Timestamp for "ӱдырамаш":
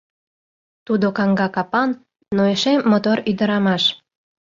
3.29-3.83